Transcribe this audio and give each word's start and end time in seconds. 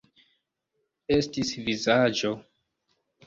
Estis 1.17 1.51
vizaĝo. 1.67 2.33